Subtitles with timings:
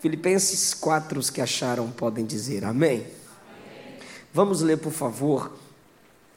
[0.00, 3.06] Filipenses 4, os que acharam podem dizer amém.
[4.32, 5.52] Vamos ler, por favor,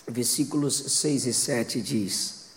[0.06, 2.48] versículos 6 e 7 diz: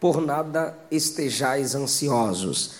[0.00, 2.72] Por nada estejais ansiosos,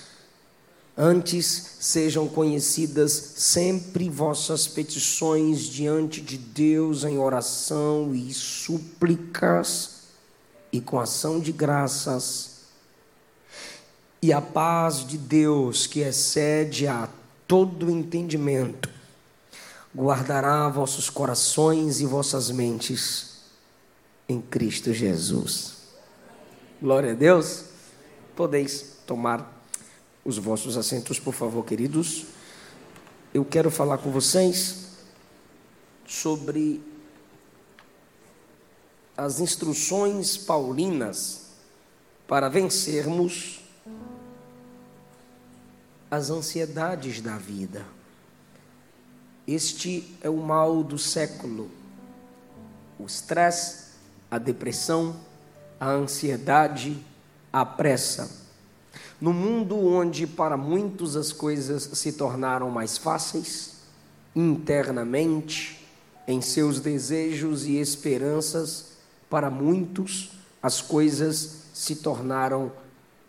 [0.96, 10.00] antes sejam conhecidas sempre vossas petições diante de Deus em oração e súplicas
[10.72, 12.59] e com ação de graças
[14.22, 17.08] e a paz de Deus, que excede a
[17.48, 18.90] todo entendimento,
[19.94, 23.40] guardará vossos corações e vossas mentes
[24.28, 25.78] em Cristo Jesus.
[26.80, 27.64] Glória a Deus.
[28.36, 29.60] Podeis tomar
[30.24, 32.26] os vossos assentos, por favor, queridos.
[33.32, 34.88] Eu quero falar com vocês
[36.06, 36.82] sobre
[39.16, 41.46] as instruções paulinas
[42.26, 43.59] para vencermos
[46.10, 47.84] as ansiedades da vida.
[49.46, 51.70] Este é o mal do século.
[52.98, 53.90] O estresse,
[54.30, 55.16] a depressão,
[55.78, 56.98] a ansiedade,
[57.52, 58.30] a pressa.
[59.20, 63.76] No mundo onde para muitos as coisas se tornaram mais fáceis,
[64.34, 65.86] internamente,
[66.26, 68.92] em seus desejos e esperanças,
[69.28, 72.72] para muitos as coisas se tornaram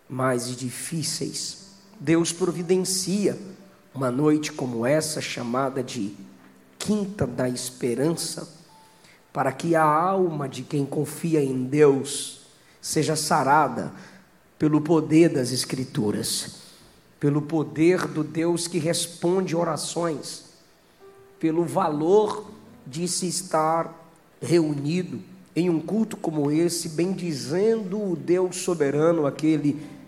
[0.10, 1.61] mais difíceis.
[2.04, 3.38] Deus providencia
[3.94, 6.16] uma noite como essa, chamada de
[6.80, 8.52] Quinta da Esperança,
[9.32, 12.42] para que a alma de quem confia em Deus
[12.82, 13.94] seja sarada
[14.58, 16.56] pelo poder das Escrituras,
[17.20, 20.46] pelo poder do Deus que responde orações,
[21.40, 22.50] pelo valor
[22.88, 23.94] de se estar
[24.42, 25.22] reunido
[25.56, 30.01] em um culto como esse, bendizendo o Deus soberano, aquele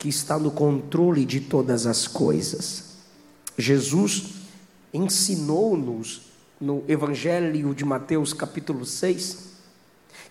[0.00, 2.96] que está no controle de todas as coisas.
[3.58, 4.32] Jesus
[4.94, 6.22] ensinou-nos
[6.58, 9.50] no Evangelho de Mateus, capítulo 6,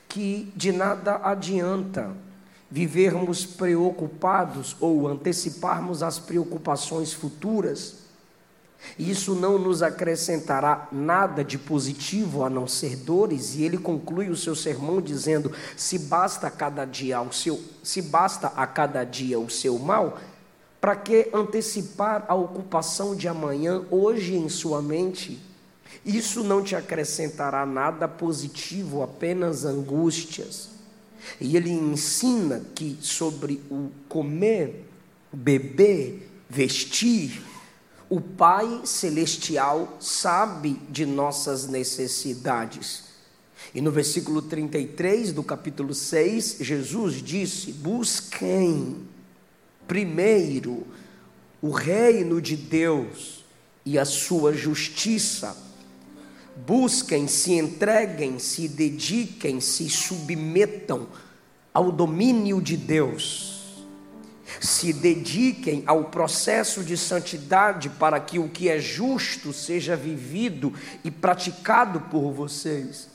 [0.07, 2.17] que de nada adianta
[2.69, 8.08] vivermos preocupados ou anteciparmos as preocupações futuras
[8.97, 14.35] isso não nos acrescentará nada de positivo a não ser dores, e ele conclui o
[14.35, 19.39] seu sermão dizendo: se basta a cada dia o seu, se basta a cada dia
[19.39, 20.17] o seu mal,
[20.81, 25.39] para que antecipar a ocupação de amanhã hoje em sua mente?
[26.05, 30.69] Isso não te acrescentará nada positivo, apenas angústias.
[31.39, 34.85] E ele ensina que sobre o comer,
[35.31, 37.41] beber, vestir,
[38.09, 43.03] o Pai Celestial sabe de nossas necessidades.
[43.73, 48.97] E no versículo 33 do capítulo 6, Jesus disse: Busquem
[49.87, 50.87] primeiro
[51.61, 53.45] o reino de Deus
[53.85, 55.55] e a sua justiça.
[56.65, 61.07] Busquem, se entreguem, se dediquem, se submetam
[61.73, 63.58] ao domínio de Deus
[64.59, 70.73] se dediquem ao processo de santidade para que o que é justo seja vivido
[71.03, 73.09] e praticado por vocês.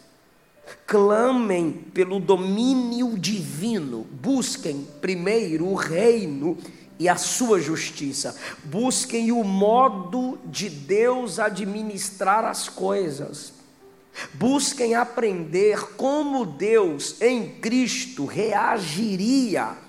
[0.87, 6.57] Clamem pelo domínio divino, busquem primeiro o reino
[6.99, 13.53] e a sua justiça, busquem o modo de Deus administrar as coisas.
[14.33, 19.84] Busquem aprender como Deus em Cristo reagiria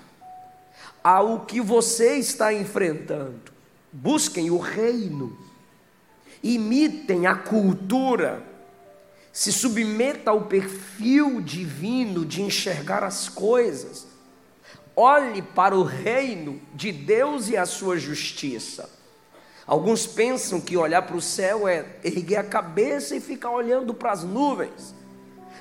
[1.06, 3.52] ao que você está enfrentando.
[3.92, 5.38] Busquem o reino,
[6.42, 8.42] imitem a cultura,
[9.32, 14.04] se submeta ao perfil divino de enxergar as coisas.
[14.96, 18.90] Olhe para o reino de Deus e a sua justiça.
[19.64, 24.10] Alguns pensam que olhar para o céu é erguer a cabeça e ficar olhando para
[24.10, 24.92] as nuvens.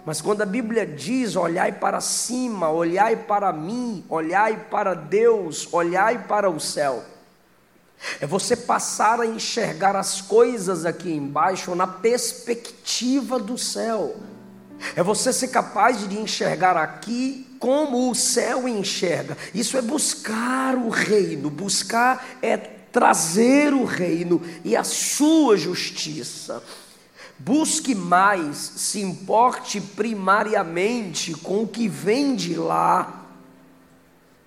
[0.06, 6.26] Mas quando a Bíblia diz: olhai para cima, olhai para mim, olhai para Deus, olhai
[6.28, 7.04] para o céu,
[8.20, 14.16] é você passar a enxergar as coisas aqui embaixo na perspectiva do céu.
[14.96, 19.38] É você ser capaz de enxergar aqui como o céu enxerga.
[19.54, 26.62] Isso é buscar o reino, buscar é trazer o reino e a sua justiça.
[27.38, 33.26] Busque mais, se importe primariamente com o que vem de lá.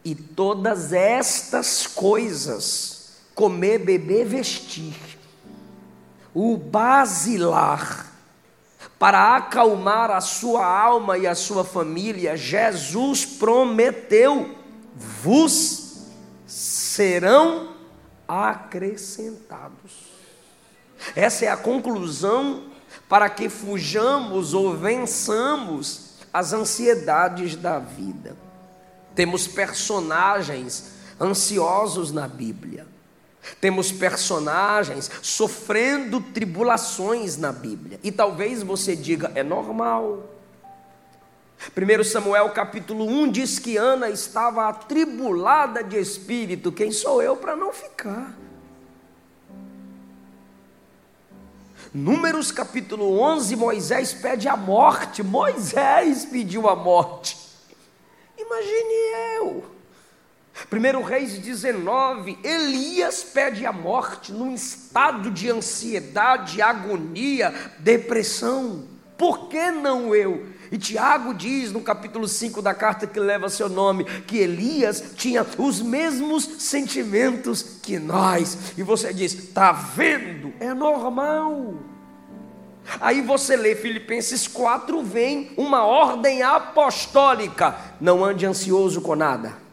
[0.04, 4.94] E todas estas coisas, comer, beber, vestir,
[6.32, 8.06] o basilar,
[8.98, 14.56] para acalmar a sua alma e a sua família, Jesus prometeu:
[14.94, 16.06] vos
[16.46, 17.74] serão
[18.26, 20.08] acrescentados.
[21.14, 22.64] Essa é a conclusão
[23.08, 28.36] para que fujamos ou vençamos as ansiedades da vida.
[29.14, 32.86] Temos personagens ansiosos na Bíblia.
[33.60, 37.98] Temos personagens sofrendo tribulações na Bíblia.
[38.02, 40.24] E talvez você diga, é normal.
[41.76, 46.70] 1 Samuel capítulo 1 diz que Ana estava atribulada de espírito.
[46.70, 48.36] Quem sou eu para não ficar?
[51.94, 55.22] Números capítulo 11, Moisés pede a morte.
[55.22, 57.36] Moisés pediu a morte.
[58.38, 58.94] Imagine
[59.36, 59.64] eu.
[60.70, 68.84] 1 Reis 19, Elias pede a morte num estado de ansiedade, agonia, depressão.
[69.16, 70.46] Por que não eu?
[70.70, 75.46] E Tiago diz no capítulo 5 da carta que leva seu nome que Elias tinha
[75.56, 78.74] os mesmos sentimentos que nós.
[78.76, 80.52] E você diz: está vendo?
[80.60, 81.74] É normal.
[83.00, 89.68] Aí você lê Filipenses 4, vem uma ordem apostólica: não ande ansioso com nada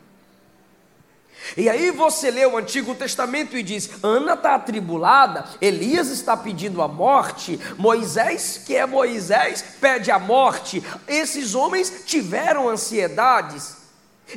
[1.56, 6.82] e aí você lê o Antigo Testamento e diz: Ana está atribulada, Elias está pedindo
[6.82, 10.84] a morte, Moisés, que é Moisés, pede a morte.
[11.08, 13.85] Esses homens tiveram ansiedades.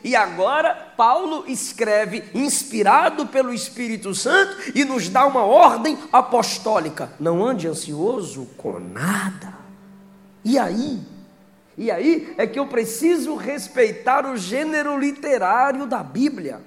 [0.05, 7.45] E agora Paulo escreve, inspirado pelo Espírito Santo, e nos dá uma ordem apostólica: não
[7.45, 9.55] ande ansioso com nada.
[10.45, 11.01] E aí?
[11.77, 16.61] E aí é que eu preciso respeitar o gênero literário da Bíblia.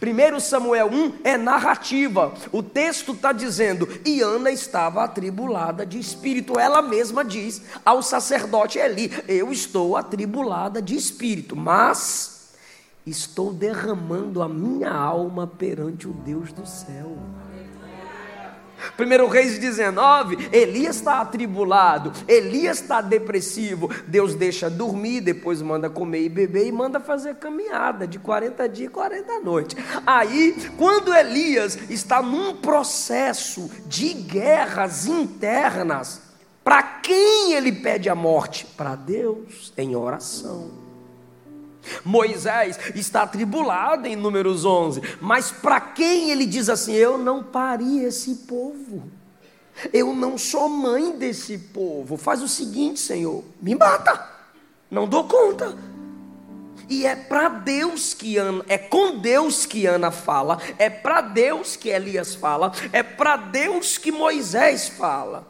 [0.00, 2.34] 1 Samuel 1 é narrativa.
[2.52, 6.58] O texto está dizendo: e Ana estava atribulada de espírito.
[6.58, 12.39] Ela mesma diz ao sacerdote Eli: Eu estou atribulada de espírito, mas
[13.06, 17.16] estou derramando a minha alma perante o Deus do céu.
[18.98, 23.90] 1 Reis 19, Elias está atribulado, Elias está depressivo.
[24.06, 28.90] Deus deixa dormir, depois manda comer e beber e manda fazer caminhada de 40 dias
[28.90, 29.76] e 40 noites.
[30.06, 36.22] Aí, quando Elias está num processo de guerras internas,
[36.64, 38.66] para quem ele pede a morte?
[38.66, 40.79] Para Deus, em oração.
[42.04, 48.04] Moisés está atribulado em Números 11, mas para quem ele diz assim: Eu não pari
[48.04, 49.02] esse povo,
[49.92, 52.16] eu não sou mãe desse povo.
[52.16, 54.28] Faz o seguinte, Senhor, me mata,
[54.90, 55.76] não dou conta.
[56.88, 61.76] E é para Deus que Ana, é com Deus que Ana fala, é para Deus
[61.76, 65.46] que Elias fala, é para Deus que Moisés fala.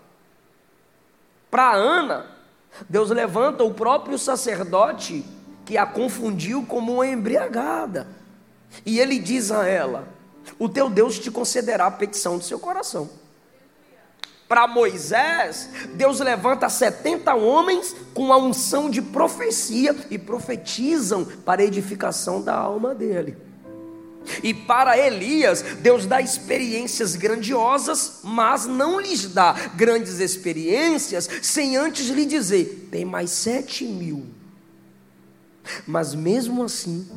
[1.50, 2.26] Para Ana,
[2.88, 5.24] Deus levanta o próprio sacerdote
[5.70, 8.08] que a confundiu como uma embriagada.
[8.84, 10.08] E ele diz a ela:
[10.58, 13.08] O teu Deus te concederá a petição do seu coração.
[14.48, 21.64] Para Moisés, Deus levanta 70 homens com a unção de profecia e profetizam para a
[21.64, 23.36] edificação da alma dele.
[24.42, 32.08] E para Elias, Deus dá experiências grandiosas, mas não lhes dá grandes experiências sem antes
[32.08, 34.39] lhe dizer: tem mais sete mil
[35.86, 37.08] mas mesmo assim,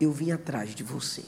[0.00, 1.22] eu vim atrás de você.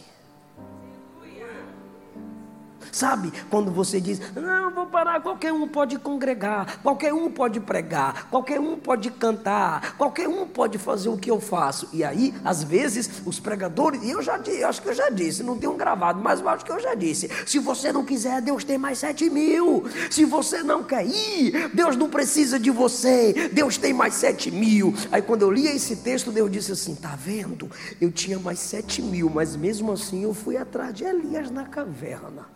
[2.92, 8.28] Sabe, quando você diz, não, vou parar, qualquer um pode congregar, qualquer um pode pregar,
[8.28, 11.88] qualquer um pode cantar, qualquer um pode fazer o que eu faço.
[11.90, 15.42] E aí, às vezes, os pregadores, e eu já disse, acho que eu já disse,
[15.42, 17.30] não tenho gravado, mas eu acho que eu já disse.
[17.46, 19.84] Se você não quiser, Deus tem mais sete mil.
[20.10, 24.94] Se você não quer ir, Deus não precisa de você, Deus tem mais sete mil.
[25.10, 27.70] Aí quando eu li esse texto, Deus disse assim: tá vendo?
[27.98, 32.46] Eu tinha mais sete mil, mas mesmo assim eu fui atrás de Elias na caverna.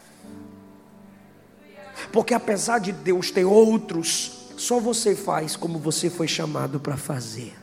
[2.13, 7.55] Porque apesar de Deus ter outros, só você faz como você foi chamado para fazer.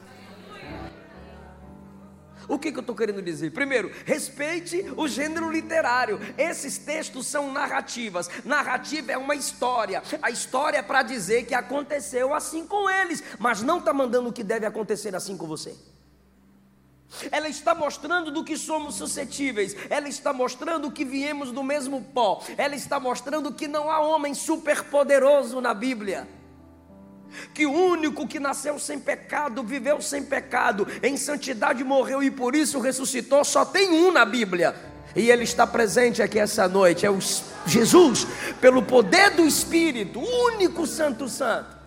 [2.48, 3.52] O que, que eu estou querendo dizer?
[3.52, 6.20] Primeiro, respeite o gênero literário.
[6.38, 8.30] Esses textos são narrativas.
[8.44, 10.04] Narrativa é uma história.
[10.22, 14.34] A história é para dizer que aconteceu assim com eles, mas não está mandando o
[14.34, 15.76] que deve acontecer assim com você.
[17.32, 19.76] Ela está mostrando do que somos suscetíveis.
[19.90, 22.44] Ela está mostrando que viemos do mesmo pó.
[22.58, 26.28] Ela está mostrando que não há homem superpoderoso na Bíblia.
[27.54, 32.56] Que o único que nasceu sem pecado, viveu sem pecado, em santidade morreu e por
[32.56, 34.76] isso ressuscitou, só tem um na Bíblia.
[35.16, 37.20] E ele está presente aqui essa noite, é o
[37.66, 38.26] Jesus,
[38.60, 41.83] pelo poder do Espírito, o único Santo Santo.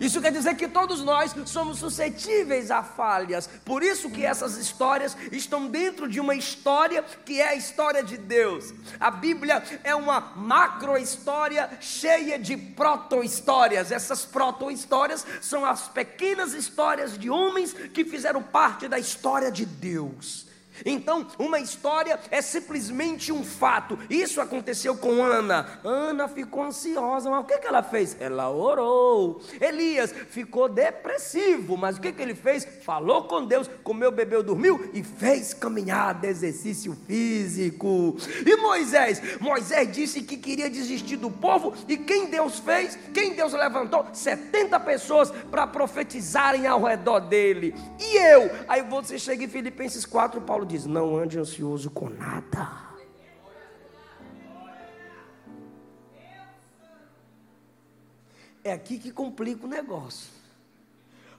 [0.00, 3.48] Isso quer dizer que todos nós somos suscetíveis a falhas.
[3.64, 8.16] Por isso que essas histórias estão dentro de uma história que é a história de
[8.16, 8.72] Deus.
[8.98, 13.92] A Bíblia é uma macro história cheia de proto-histórias.
[13.92, 20.47] Essas proto-histórias são as pequenas histórias de homens que fizeram parte da história de Deus.
[20.84, 23.98] Então, uma história é simplesmente um fato.
[24.08, 25.80] Isso aconteceu com Ana.
[25.84, 28.16] Ana ficou ansiosa, mas o que, que ela fez?
[28.20, 29.40] Ela orou.
[29.60, 32.66] Elias ficou depressivo, mas o que, que ele fez?
[32.82, 38.16] Falou com Deus, comeu, bebeu, dormiu e fez caminhada, exercício físico.
[38.46, 39.40] E Moisés?
[39.40, 42.98] Moisés disse que queria desistir do povo e quem Deus fez?
[43.12, 44.06] Quem Deus levantou?
[44.12, 47.74] 70 pessoas para profetizarem ao redor dele.
[47.98, 48.50] E eu?
[48.68, 52.88] Aí você chega em Filipenses 4, Paulo diz: Não ande ansioso com nada.
[58.62, 60.30] É aqui que complica o negócio.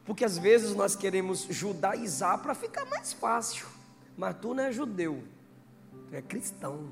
[0.04, 3.68] Porque às vezes nós queremos judaizar para ficar mais fácil.
[4.18, 5.24] Mas tu não é judeu,
[6.10, 6.90] tu é cristão.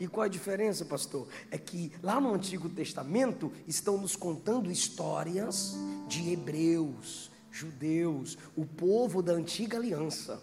[0.00, 1.28] E qual a diferença, pastor?
[1.50, 5.76] É que lá no Antigo Testamento estão nos contando histórias
[6.08, 10.40] de hebreus, judeus, o povo da antiga aliança.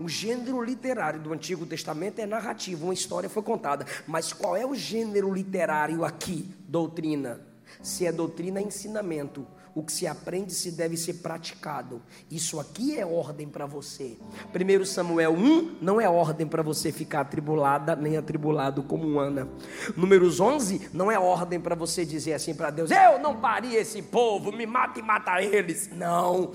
[0.00, 3.86] O gênero literário do Antigo Testamento é narrativo, uma história foi contada.
[4.06, 6.48] Mas qual é o gênero literário aqui?
[6.66, 7.53] Doutrina.
[7.84, 9.46] Se é doutrina, é ensinamento.
[9.74, 12.00] O que se aprende se deve ser praticado.
[12.30, 14.16] Isso aqui é ordem para você.
[14.54, 19.46] 1 Samuel 1 não é ordem para você ficar atribulada nem atribulado como Ana.
[19.94, 24.00] Números 11 não é ordem para você dizer assim para Deus: Eu não pari esse
[24.00, 25.90] povo, me mata e mata eles.
[25.92, 26.52] Não.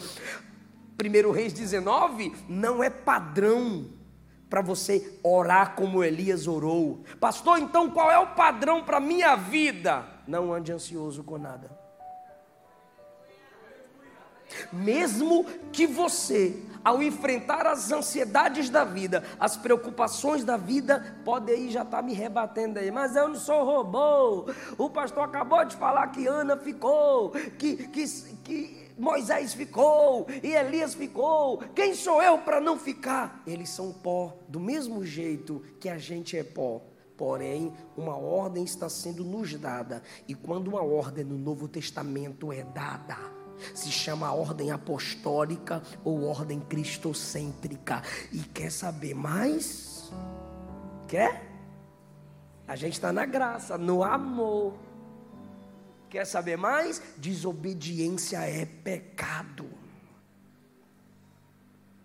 [1.00, 3.86] 1 Reis 19 não é padrão
[4.50, 7.04] para você orar como Elias orou.
[7.20, 10.19] Pastor, então qual é o padrão para minha vida?
[10.30, 11.72] Não ande ansioso com nada.
[14.72, 21.72] Mesmo que você, ao enfrentar as ansiedades da vida, as preocupações da vida, pode aí
[21.72, 24.52] já estar tá me rebatendo aí, mas eu não sou robô.
[24.78, 28.06] O pastor acabou de falar que Ana ficou, que, que,
[28.44, 31.58] que Moisés ficou e Elias ficou.
[31.74, 33.42] Quem sou eu para não ficar?
[33.48, 36.82] Eles são pó, do mesmo jeito que a gente é pó.
[37.20, 42.64] Porém, uma ordem está sendo nos dada, e quando uma ordem no Novo Testamento é
[42.64, 43.18] dada,
[43.76, 48.02] se chama ordem apostólica ou ordem cristocêntrica.
[48.32, 50.10] E quer saber mais?
[51.10, 51.46] Quer?
[52.66, 54.76] A gente está na graça, no amor.
[56.10, 57.02] Quer saber mais?
[57.18, 59.70] Desobediência é pecado.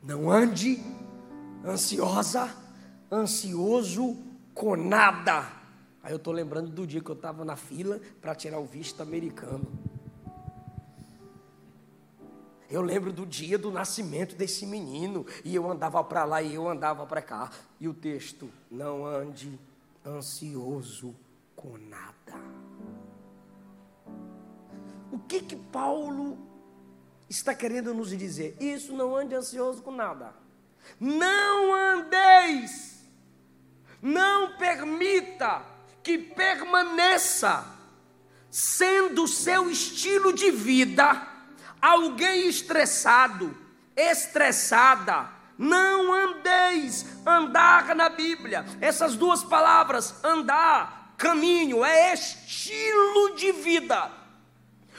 [0.02, 0.82] Não ande
[1.64, 2.52] ansiosa,
[3.12, 4.23] ansioso
[4.54, 5.50] com nada.
[6.02, 9.02] Aí eu estou lembrando do dia que eu estava na fila para tirar o visto
[9.02, 9.66] americano.
[12.70, 16.68] Eu lembro do dia do nascimento desse menino, e eu andava para lá e eu
[16.68, 17.50] andava para cá.
[17.78, 19.58] E o texto: não ande
[20.04, 21.14] ansioso
[21.54, 22.34] com nada.
[25.12, 26.36] O que que Paulo
[27.28, 28.56] está querendo nos dizer?
[28.60, 30.34] Isso não ande ansioso com nada.
[31.00, 32.93] Não andeis,
[34.04, 35.62] não permita
[36.02, 37.64] que permaneça
[38.50, 41.26] sendo seu estilo de vida
[41.80, 43.56] alguém estressado,
[43.96, 54.10] estressada, não andeis, andar na Bíblia, essas duas palavras, andar, caminho, é estilo de vida.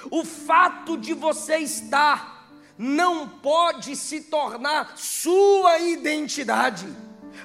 [0.09, 6.87] O fato de você estar não pode se tornar sua identidade,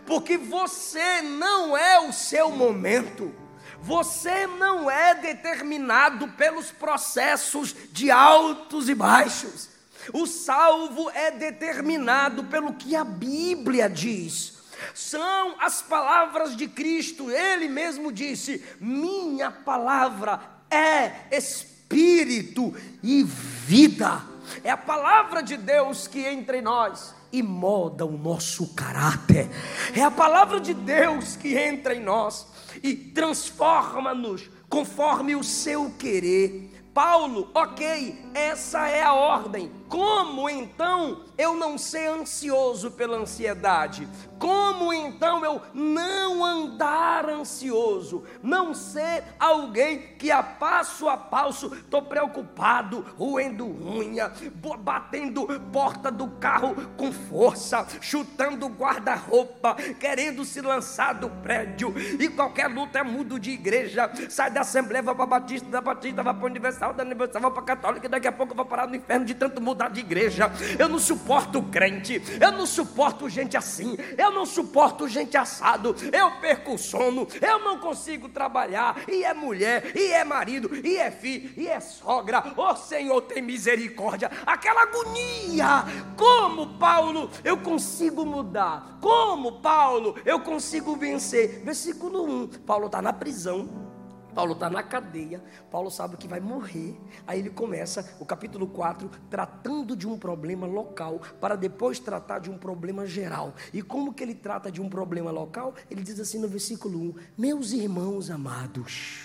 [0.07, 3.35] porque você não é o seu momento.
[3.83, 9.71] Você não é determinado pelos processos de altos e baixos.
[10.13, 14.59] O salvo é determinado pelo que a Bíblia diz.
[14.95, 24.23] São as palavras de Cristo, ele mesmo disse: Minha palavra é espírito e vida.
[24.65, 29.49] É a palavra de Deus que entra em nós e molda o nosso caráter.
[29.95, 32.47] É a palavra de Deus que entra em nós
[32.83, 36.71] e transforma-nos conforme o seu querer.
[36.95, 39.80] Paulo, ok, essa é a ordem.
[39.91, 44.07] Como então eu não ser ansioso pela ansiedade?
[44.39, 48.23] Como então eu não andar ansioso?
[48.41, 54.33] Não ser alguém que a passo a passo estou preocupado, roendo unha,
[54.79, 62.69] batendo porta do carro com força, chutando guarda-roupa, querendo se lançar do prédio, e qualquer
[62.69, 66.47] luta é mudo de igreja, sai da Assembleia, vai para Batista, da Batista, vai para
[66.47, 69.35] Universal, da Universal, vai para Católica, e daqui a pouco vai parar no inferno de
[69.35, 70.53] tanto mudar de igreja.
[70.79, 76.33] Eu não suporto crente, eu não suporto gente assim, eu não suporto gente assado, eu
[76.41, 81.11] perco o sono, eu não consigo trabalhar, e é mulher, e é marido, e é
[81.11, 82.53] filho, e é sogra.
[82.57, 84.31] Ô oh, Senhor, tem misericórdia.
[84.45, 85.85] Aquela agonia.
[86.17, 88.99] Como, Paulo, eu consigo mudar?
[89.01, 91.63] Como, Paulo, eu consigo vencer?
[91.65, 92.49] Versículo 1.
[92.67, 93.90] Paulo está na prisão.
[94.35, 96.99] Paulo está na cadeia, Paulo sabe que vai morrer.
[97.27, 102.51] Aí ele começa o capítulo 4 tratando de um problema local, para depois tratar de
[102.51, 103.55] um problema geral.
[103.73, 105.75] E como que ele trata de um problema local?
[105.91, 109.25] Ele diz assim no versículo 1: Meus irmãos amados,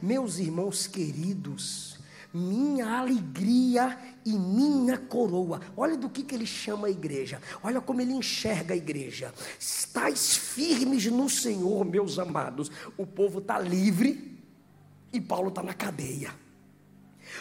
[0.00, 1.98] meus irmãos queridos,
[2.32, 5.60] minha alegria e minha coroa.
[5.76, 9.32] Olha do que, que ele chama a igreja, olha como ele enxerga a igreja.
[9.58, 12.70] Estais firmes no Senhor, meus amados.
[12.96, 14.40] O povo está livre
[15.12, 16.32] e Paulo está na cadeia.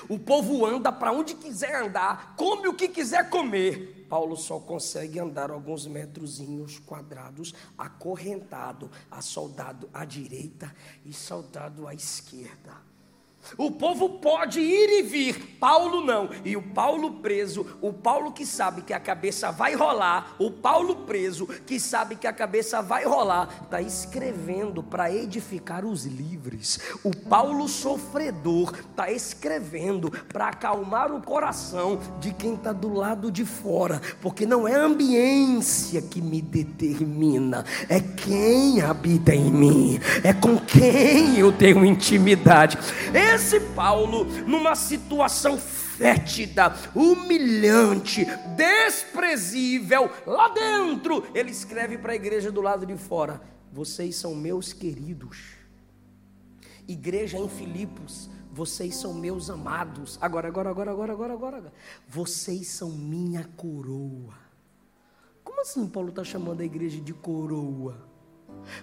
[0.09, 4.05] O povo anda para onde quiser andar, come o que quiser comer.
[4.09, 10.73] Paulo só consegue andar alguns metrozinhos quadrados, acorrentado a soldado à direita
[11.05, 12.92] e soldado à esquerda.
[13.57, 16.29] O povo pode ir e vir, Paulo não.
[16.43, 20.95] E o Paulo preso, o Paulo que sabe que a cabeça vai rolar, o Paulo
[21.05, 26.79] preso que sabe que a cabeça vai rolar, está escrevendo para edificar os livres.
[27.03, 33.45] O Paulo sofredor está escrevendo para acalmar o coração de quem está do lado de
[33.45, 40.33] fora, porque não é a ambiência que me determina, é quem habita em mim, é
[40.33, 42.77] com quem eu tenho intimidade.
[43.33, 52.61] Esse Paulo, numa situação fétida, humilhante, desprezível, lá dentro, ele escreve para a igreja do
[52.61, 55.55] lado de fora: Vocês são meus queridos.
[56.87, 60.19] Igreja em Filipos, vocês são meus amados.
[60.21, 61.73] Agora, agora, agora, agora, agora, agora.
[62.07, 64.35] Vocês são minha coroa.
[65.43, 68.12] Como assim Paulo está chamando a igreja de coroa?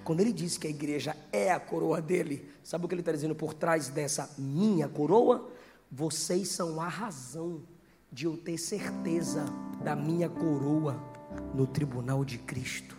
[0.05, 3.13] Quando ele diz que a igreja é a coroa dele, sabe o que ele está
[3.13, 5.51] dizendo por trás dessa minha coroa?
[5.91, 7.63] Vocês são a razão
[8.13, 9.45] de eu ter certeza
[9.83, 11.01] da minha coroa
[11.55, 12.97] no tribunal de Cristo.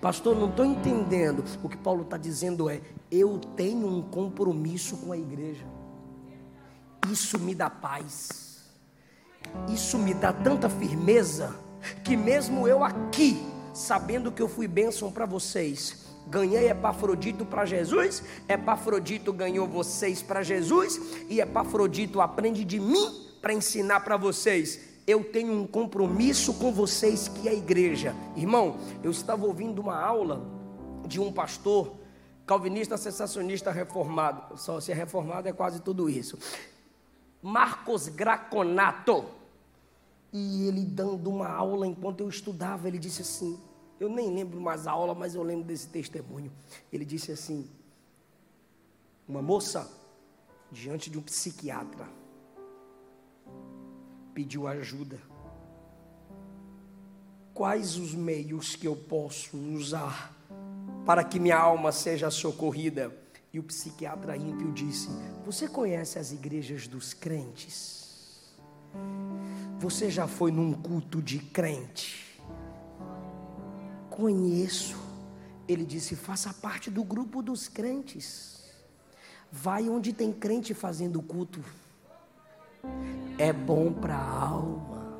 [0.00, 1.44] Pastor, não estou entendendo.
[1.62, 2.80] O que Paulo está dizendo é:
[3.10, 5.64] eu tenho um compromisso com a igreja.
[7.10, 8.50] Isso me dá paz.
[9.68, 11.56] Isso me dá tanta firmeza
[12.04, 18.22] que mesmo eu aqui, sabendo que eu fui bênção para vocês, Ganhei Epafrodito para Jesus,
[18.48, 24.80] Epafrodito ganhou vocês para Jesus, e Epafrodito aprende de mim para ensinar para vocês.
[25.06, 28.14] Eu tenho um compromisso com vocês que é a igreja.
[28.36, 30.46] Irmão, eu estava ouvindo uma aula
[31.06, 31.94] de um pastor
[32.46, 34.56] calvinista sensacionista reformado.
[34.58, 36.38] Só se é reformado é quase tudo isso.
[37.42, 39.24] Marcos Graconato.
[40.32, 43.58] E ele dando uma aula enquanto eu estudava, ele disse assim:
[44.00, 46.50] eu nem lembro mais a aula, mas eu lembro desse testemunho.
[46.90, 47.68] Ele disse assim:
[49.28, 49.88] Uma moça,
[50.72, 52.08] diante de um psiquiatra,
[54.32, 55.20] pediu ajuda.
[57.52, 60.34] Quais os meios que eu posso usar
[61.04, 63.14] para que minha alma seja socorrida?
[63.52, 65.10] E o psiquiatra ímpio disse:
[65.44, 68.48] Você conhece as igrejas dos crentes?
[69.78, 72.29] Você já foi num culto de crente?
[74.20, 74.98] Conheço.
[75.66, 78.60] Ele disse: faça parte do grupo dos crentes.
[79.50, 81.64] Vai onde tem crente fazendo culto.
[83.38, 85.18] É bom para a alma.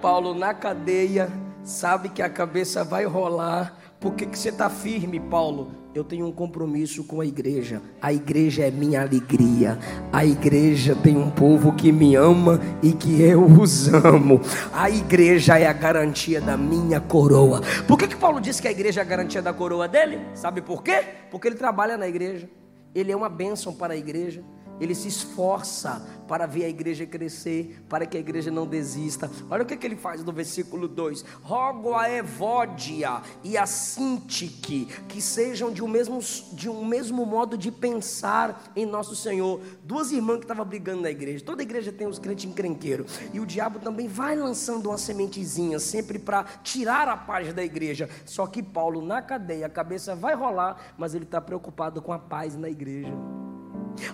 [0.00, 1.28] Paulo na cadeia
[1.64, 3.78] sabe que a cabeça vai rolar.
[4.04, 5.82] Por que, que você está firme, Paulo?
[5.94, 7.80] eu tenho um compromisso com a igreja.
[8.02, 9.78] A igreja é minha alegria.
[10.12, 14.40] A igreja tem um povo que me ama e que eu os amo.
[14.72, 17.62] A igreja é a garantia da minha coroa.
[17.86, 20.20] Por que, que Paulo disse que a igreja é a garantia da coroa dele?
[20.34, 21.04] Sabe por quê?
[21.30, 22.50] Porque ele trabalha na igreja.
[22.92, 24.42] Ele é uma bênção para a igreja.
[24.80, 29.30] Ele se esforça para ver a igreja crescer, para que a igreja não desista.
[29.50, 34.86] Olha o que, que ele faz no versículo 2: Rogo a Evódia e a Sintique,
[35.08, 36.18] que sejam de um, mesmo,
[36.52, 39.60] de um mesmo modo de pensar em nosso Senhor.
[39.84, 41.44] Duas irmãs que estavam brigando na igreja.
[41.44, 43.12] Toda igreja tem os crentes encrenqueiros.
[43.32, 48.08] E o diabo também vai lançando uma sementezinha, sempre para tirar a paz da igreja.
[48.24, 52.18] Só que Paulo, na cadeia, a cabeça vai rolar, mas ele está preocupado com a
[52.18, 53.12] paz na igreja.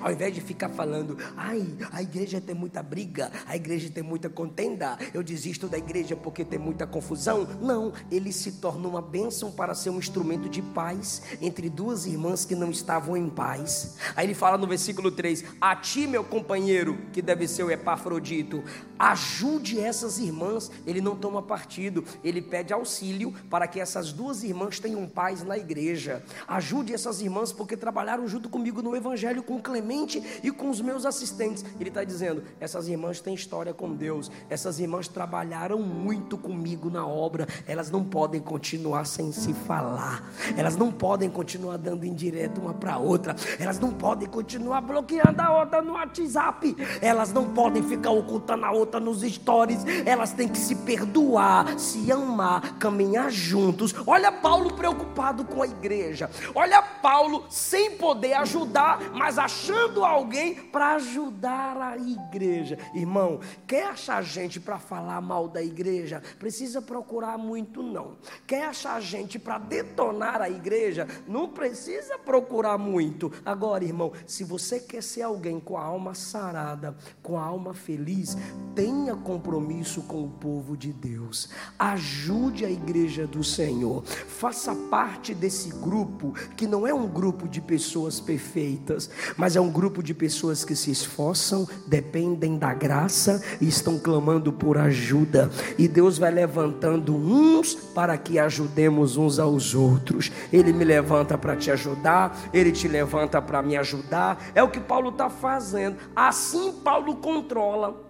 [0.00, 4.28] Ao invés de ficar falando, ai, a igreja tem muita briga, a igreja tem muita
[4.28, 7.46] contenda, eu desisto da igreja porque tem muita confusão.
[7.60, 12.44] Não, ele se torna uma bênção para ser um instrumento de paz entre duas irmãs
[12.44, 13.96] que não estavam em paz.
[14.16, 18.62] Aí ele fala no versículo 3: A ti, meu companheiro, que deve ser o Epafrodito,
[18.98, 20.70] ajude essas irmãs.
[20.86, 25.56] Ele não toma partido, ele pede auxílio para que essas duas irmãs tenham paz na
[25.56, 26.22] igreja.
[26.46, 31.06] Ajude essas irmãs porque trabalharam junto comigo no evangelho com Clemente e com os meus
[31.06, 31.64] assistentes.
[31.78, 37.06] Ele está dizendo: essas irmãs têm história com Deus, essas irmãs trabalharam muito comigo na
[37.06, 42.74] obra, elas não podem continuar sem se falar, elas não podem continuar dando indireto uma
[42.74, 48.10] para outra, elas não podem continuar bloqueando a outra no WhatsApp, elas não podem ficar
[48.10, 53.94] ocultando a outra nos stories, elas têm que se perdoar, se amar, caminhar juntos.
[54.04, 60.54] Olha Paulo preocupado com a igreja, olha Paulo sem poder ajudar, mas achando achando alguém
[60.54, 62.78] para ajudar a igreja.
[62.94, 66.22] Irmão, quer achar gente para falar mal da igreja?
[66.38, 68.16] Precisa procurar muito, não.
[68.46, 71.06] Quer achar gente para detonar a igreja?
[71.28, 73.30] Não precisa procurar muito.
[73.44, 78.38] Agora, irmão, se você quer ser alguém com a alma sarada, com a alma feliz,
[78.74, 81.50] tenha compromisso com o povo de Deus.
[81.78, 84.04] Ajude a igreja do Senhor.
[84.04, 89.60] Faça parte desse grupo que não é um grupo de pessoas perfeitas, mas mas é
[89.60, 95.50] um grupo de pessoas que se esforçam, dependem da graça e estão clamando por ajuda.
[95.76, 100.30] E Deus vai levantando uns para que ajudemos uns aos outros.
[100.52, 104.40] Ele me levanta para te ajudar, ele te levanta para me ajudar.
[104.54, 105.96] É o que Paulo está fazendo.
[106.14, 108.00] Assim Paulo controla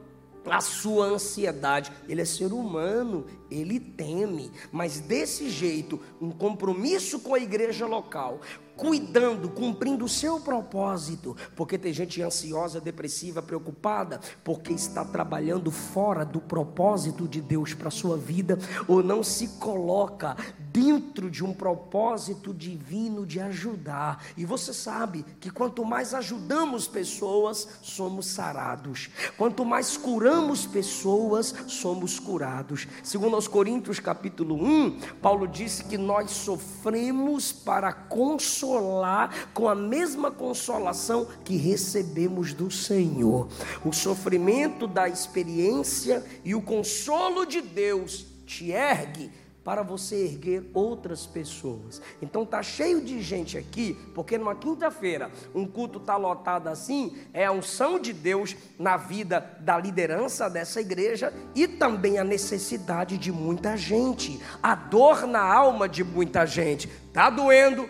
[0.44, 1.90] a sua ansiedade.
[2.06, 8.40] Ele é ser humano, ele teme, mas desse jeito, um compromisso com a igreja local,
[8.80, 16.24] cuidando, cumprindo o seu propósito, porque tem gente ansiosa, depressiva, preocupada, porque está trabalhando fora
[16.24, 18.58] do propósito de Deus para a sua vida,
[18.88, 20.34] ou não se coloca
[20.72, 24.24] dentro de um propósito divino de ajudar.
[24.34, 29.10] E você sabe que quanto mais ajudamos pessoas, somos sarados.
[29.36, 32.88] Quanto mais curamos pessoas, somos curados.
[33.02, 39.74] Segundo aos Coríntios capítulo 1, Paulo disse que nós sofremos para consolar consolar com a
[39.74, 43.48] mesma consolação que recebemos do Senhor.
[43.82, 49.30] O sofrimento da experiência e o consolo de Deus te ergue
[49.64, 52.00] para você erguer outras pessoas.
[52.20, 57.44] Então tá cheio de gente aqui, porque numa quinta-feira um culto tá lotado assim, é
[57.46, 63.30] a unção de Deus na vida da liderança dessa igreja e também a necessidade de
[63.30, 66.88] muita gente, a dor na alma de muita gente.
[67.12, 67.88] Tá doendo,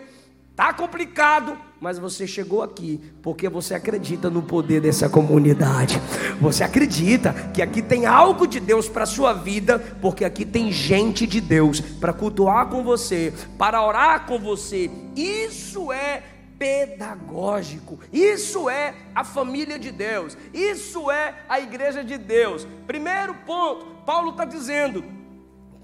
[0.51, 5.99] Está complicado, mas você chegou aqui porque você acredita no poder dessa comunidade.
[6.39, 11.25] Você acredita que aqui tem algo de Deus para sua vida, porque aqui tem gente
[11.25, 14.91] de Deus para cultuar com você, para orar com você.
[15.15, 16.21] Isso é
[16.59, 17.99] pedagógico.
[18.13, 20.37] Isso é a família de Deus.
[20.53, 22.67] Isso é a igreja de Deus.
[22.85, 25.03] Primeiro ponto, Paulo está dizendo,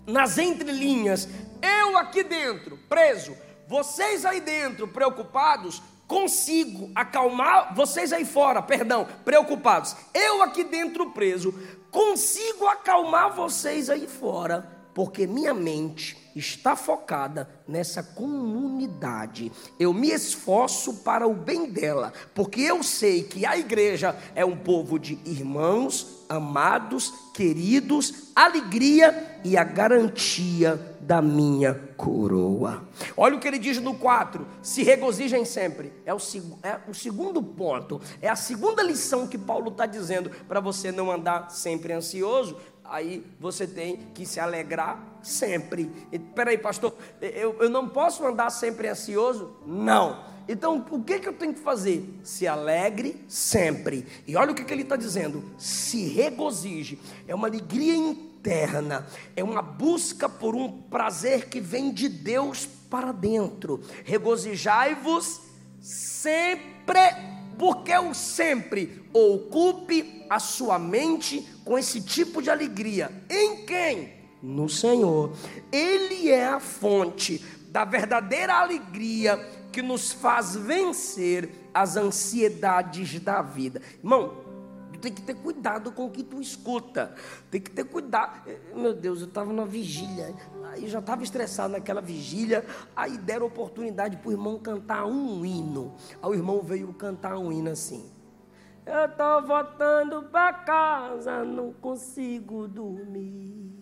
[0.06, 1.28] nas entrelinhas,
[1.60, 9.96] eu aqui dentro, preso vocês aí dentro preocupados, consigo acalmar vocês aí fora, perdão, preocupados.
[10.14, 11.54] Eu aqui dentro preso,
[11.92, 19.52] consigo acalmar vocês aí fora, porque minha mente está focada nessa comunidade.
[19.80, 24.56] Eu me esforço para o bem dela, porque eu sei que a igreja é um
[24.56, 32.82] povo de irmãos, amados, queridos, alegria e a garantia da minha coroa.
[33.16, 35.94] Olha o que ele diz no 4: se regozijem sempre.
[36.04, 36.18] É o,
[36.64, 41.12] é o segundo ponto, é a segunda lição que Paulo está dizendo para você não
[41.12, 42.58] andar sempre ansioso.
[42.84, 45.92] Aí você tem que se alegrar sempre.
[46.12, 49.58] Espera aí, pastor, eu, eu não posso andar sempre ansioso?
[49.64, 50.37] Não.
[50.48, 52.08] Então, o que, que eu tenho que fazer?
[52.24, 54.06] Se alegre sempre.
[54.26, 57.00] E olha o que, que ele está dizendo: se regozije.
[57.28, 59.06] É uma alegria interna,
[59.36, 63.82] é uma busca por um prazer que vem de Deus para dentro.
[64.06, 65.42] Regozijai-vos
[65.82, 67.02] sempre
[67.58, 73.12] Porque o sempre ocupe a sua mente com esse tipo de alegria.
[73.30, 74.14] Em quem?
[74.44, 75.34] No Senhor.
[75.72, 83.82] Ele é a fonte da verdadeira alegria que nos faz vencer as ansiedades da vida.
[84.00, 84.48] Irmão,
[85.02, 87.14] tem que ter cuidado com o que tu escuta.
[87.52, 88.42] Tem que ter cuidado.
[88.76, 90.34] Meu Deus, eu estava numa vigília.
[90.72, 92.66] Aí já estava estressado naquela vigília.
[92.96, 95.96] Aí deram oportunidade para o irmão cantar um hino.
[96.22, 98.12] Aí o irmão veio cantar um hino assim.
[98.86, 103.74] Eu estou voltando para casa, não consigo dormir.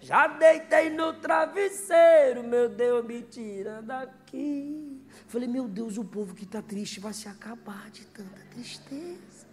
[0.00, 4.87] Já deitei no travesseiro, meu Deus, me tira daqui.
[5.28, 9.46] Falei, meu Deus, o povo que está triste vai se acabar de tanta tristeza.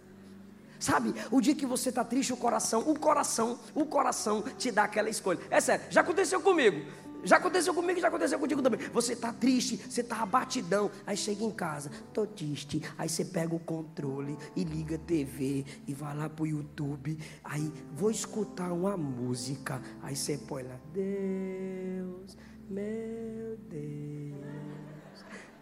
[0.78, 4.84] Sabe, o dia que você está triste, o coração, o coração, o coração te dá
[4.84, 5.38] aquela escolha.
[5.50, 6.84] É sério, já aconteceu comigo.
[7.24, 8.80] Já aconteceu comigo, já aconteceu contigo também.
[8.92, 10.90] Você está triste, você está abatidão.
[11.04, 12.80] Aí chega em casa, tô triste.
[12.96, 17.18] Aí você pega o controle e liga a TV e vai lá pro YouTube.
[17.42, 19.82] Aí vou escutar uma música.
[20.02, 22.36] Aí você põe lá, Deus,
[22.70, 24.55] meu Deus,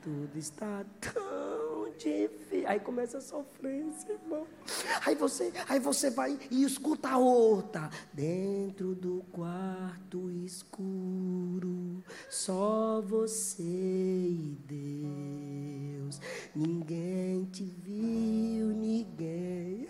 [0.04, 2.68] tudo está tão difícil.
[2.68, 4.46] Aí começa a sofrência, irmão.
[5.06, 7.88] Aí você, aí você vai e escuta a outra.
[8.12, 16.20] Dentro do quarto escuro, só você e Deus.
[16.54, 19.88] Ninguém te viu, ninguém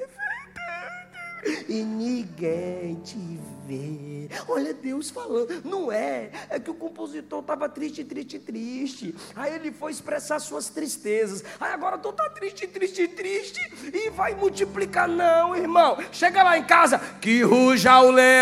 [1.68, 4.28] e ninguém te vê.
[4.48, 9.14] Olha Deus falando, não é, é que o compositor estava triste, triste, triste.
[9.34, 11.44] Aí ele foi expressar suas tristezas.
[11.60, 13.60] Aí agora tu tá triste, triste, triste
[13.92, 15.98] e vai multiplicar não, irmão.
[16.12, 18.34] Chega lá em casa, que ruja o leão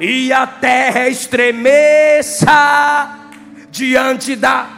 [0.00, 2.52] e a terra estremeça
[3.70, 4.75] diante da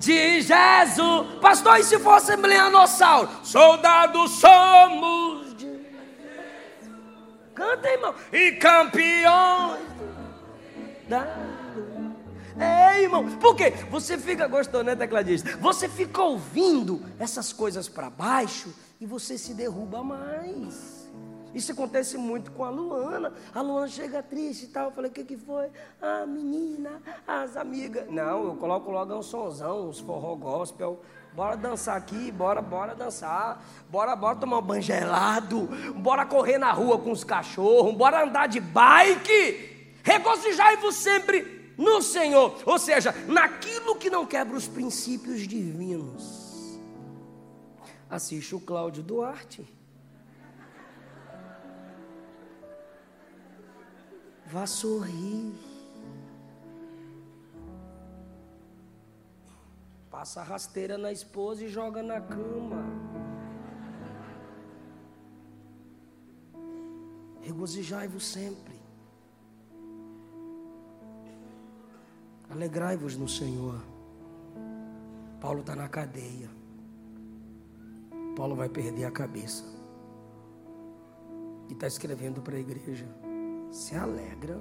[0.00, 1.26] de Jesus.
[1.40, 3.28] Pastor, e se for assembleanossauro?
[3.44, 5.70] Soldados somos de
[7.54, 8.14] Canta, irmão.
[8.32, 9.80] E campeões
[11.06, 11.26] da.
[12.58, 13.70] É, irmão, por quê?
[13.90, 15.56] Você fica gostando, né, tecladista?
[15.58, 20.99] Você fica ouvindo essas coisas para baixo e você se derruba mais.
[21.54, 23.32] Isso acontece muito com a Luana.
[23.54, 24.86] A Luana chega triste e tal.
[24.86, 25.68] Eu falei, o que, que foi?
[26.00, 28.08] A menina, as amigas.
[28.08, 31.00] Não, eu coloco logo um sonzão, uns forró gospel.
[31.34, 33.64] Bora dançar aqui, bora, bora dançar.
[33.88, 35.68] Bora, bora tomar um banho gelado.
[35.96, 37.94] Bora correr na rua com os cachorros.
[37.94, 39.98] Bora andar de bike.
[40.02, 42.56] Regozijai-vos sempre no Senhor.
[42.64, 46.78] Ou seja, naquilo que não quebra os princípios divinos.
[48.08, 49.79] Assiste o Cláudio Duarte.
[54.52, 55.54] Vá sorrir.
[60.10, 62.84] Passa rasteira na esposa e joga na cama.
[67.42, 68.74] Regozijai-vos sempre.
[72.50, 73.80] Alegrai-vos no Senhor.
[75.40, 76.50] Paulo está na cadeia.
[78.36, 79.64] Paulo vai perder a cabeça.
[81.68, 83.06] E está escrevendo para a igreja
[83.70, 84.58] se alegra.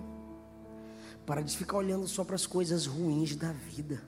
[1.25, 4.01] Para de ficar olhando só para as coisas ruins da vida.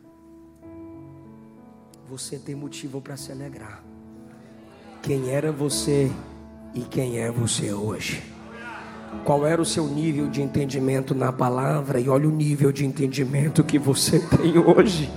[2.10, 3.84] Você tem motivo para se alegrar.
[5.02, 6.12] Quem era você
[6.74, 8.24] e quem é você hoje?
[9.24, 13.64] Qual era o seu nível de entendimento na palavra e olha o nível de entendimento
[13.64, 15.12] que você tem hoje.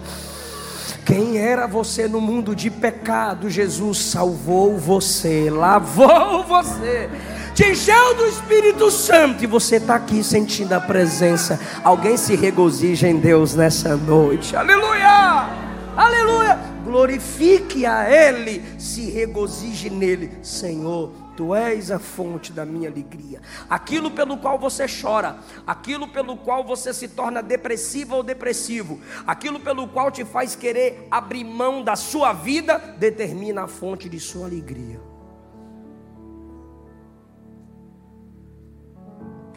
[1.06, 7.08] Quem era você no mundo de pecado, Jesus salvou você, lavou você
[7.54, 11.60] te encheu do Espírito Santo e você está aqui sentindo a presença.
[11.84, 14.56] Alguém se regozija em Deus nessa noite.
[14.56, 15.48] Aleluia!
[15.96, 16.58] Aleluia!
[16.84, 21.12] Glorifique a Ele, se regozije nele, Senhor.
[21.36, 23.40] Tu és a fonte da minha alegria.
[23.70, 29.60] Aquilo pelo qual você chora, aquilo pelo qual você se torna depressiva ou depressivo, aquilo
[29.60, 34.46] pelo qual te faz querer abrir mão da sua vida, determina a fonte de sua
[34.46, 35.13] alegria.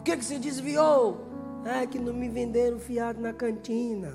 [0.08, 1.26] Que, que se desviou?
[1.66, 4.14] É que não me venderam fiado na cantina.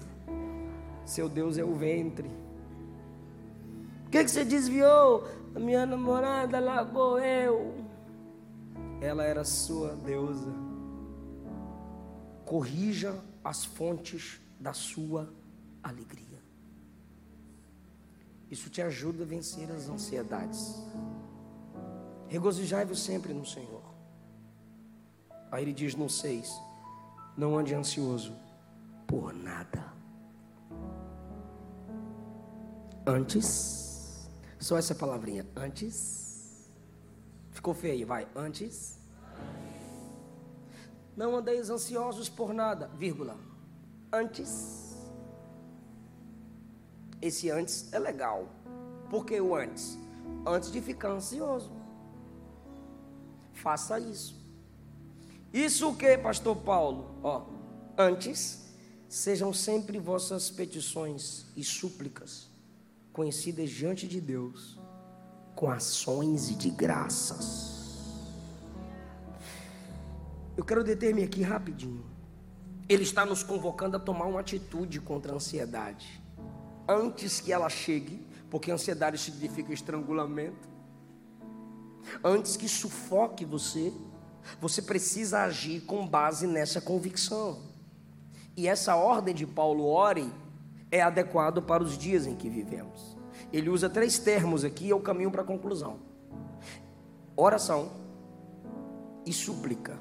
[1.05, 2.29] Seu Deus é o ventre.
[4.03, 5.27] Por que, que você desviou?
[5.55, 7.75] A minha namorada largou eu.
[9.01, 10.51] Ela era sua deusa.
[12.45, 15.31] Corrija as fontes da sua
[15.83, 16.41] alegria.
[18.49, 20.75] Isso te ajuda a vencer as ansiedades.
[22.29, 23.82] Regozijai-vos sempre no Senhor.
[25.53, 26.59] Aí ele diz no 6:
[27.37, 28.35] Não ande ansioso
[29.05, 29.93] por nada.
[33.05, 34.27] Antes.
[34.57, 35.45] Só essa palavrinha.
[35.55, 36.73] Antes.
[37.51, 38.27] Ficou feio, vai.
[38.35, 38.97] Antes.
[41.15, 43.37] Não andeis ansiosos por nada, vírgula.
[44.11, 44.97] Antes.
[47.21, 48.47] Esse antes é legal.
[49.07, 49.99] Por que o antes?
[50.47, 51.71] Antes de ficar ansioso.
[53.51, 54.42] Faça isso.
[55.53, 57.15] Isso o que, pastor Paulo?
[57.21, 57.43] Ó,
[57.95, 58.73] antes,
[59.07, 62.49] sejam sempre vossas petições e súplicas
[63.13, 64.79] conhecidas diante de Deus
[65.55, 67.71] com ações de graças.
[70.57, 72.03] Eu quero deter-me aqui rapidinho.
[72.89, 76.19] Ele está nos convocando a tomar uma atitude contra a ansiedade.
[76.89, 80.67] Antes que ela chegue, porque ansiedade significa estrangulamento.
[82.23, 83.93] Antes que sufoque você,
[84.59, 87.59] você precisa agir com base nessa convicção.
[88.55, 90.31] E essa ordem de Paulo, ore,
[90.91, 93.17] é adequado para os dias em que vivemos.
[93.51, 95.99] Ele usa três termos aqui, é o caminho para a conclusão:
[97.35, 97.91] oração
[99.25, 99.97] e súplica.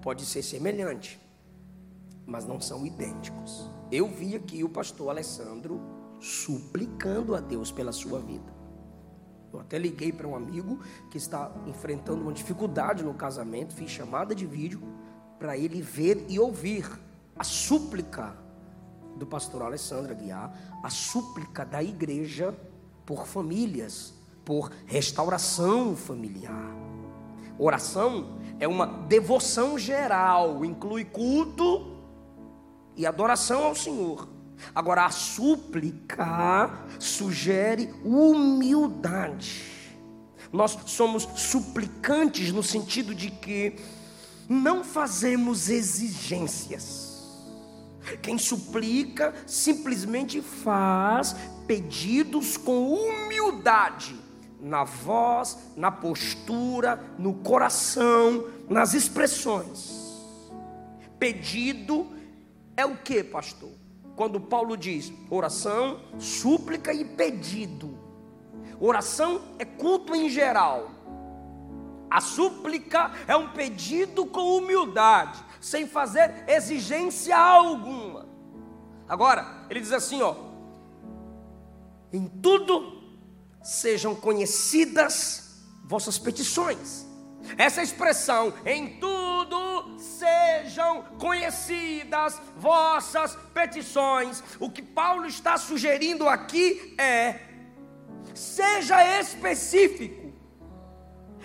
[0.00, 1.20] Pode ser semelhante,
[2.26, 3.70] mas não são idênticos.
[3.90, 5.80] Eu vi aqui o pastor Alessandro
[6.18, 8.61] suplicando a Deus pela sua vida.
[9.52, 14.34] Eu até liguei para um amigo que está enfrentando uma dificuldade no casamento, fiz chamada
[14.34, 14.82] de vídeo
[15.38, 16.88] para ele ver e ouvir
[17.36, 18.36] a súplica
[19.16, 22.54] do pastor Alessandro Aguiar, a súplica da igreja
[23.04, 26.74] por famílias, por restauração familiar.
[27.58, 31.96] Oração é uma devoção geral, inclui culto
[32.96, 34.31] e adoração ao Senhor.
[34.74, 39.72] Agora, a súplica sugere humildade.
[40.52, 43.76] Nós somos suplicantes no sentido de que
[44.48, 47.12] não fazemos exigências.
[48.20, 54.18] Quem suplica simplesmente faz pedidos com humildade,
[54.60, 60.02] na voz, na postura, no coração, nas expressões.
[61.18, 62.06] Pedido
[62.76, 63.81] é o que, pastor?
[64.16, 67.98] Quando Paulo diz oração, súplica e pedido.
[68.78, 70.90] Oração é culto em geral.
[72.10, 78.28] A súplica é um pedido com humildade, sem fazer exigência alguma.
[79.08, 80.34] Agora, ele diz assim, ó:
[82.12, 83.00] Em tudo
[83.62, 87.06] sejam conhecidas vossas petições.
[87.56, 89.21] Essa expressão, em tudo
[90.62, 94.42] sejam conhecidas vossas petições.
[94.60, 97.40] O que Paulo está sugerindo aqui é:
[98.34, 100.32] seja específico,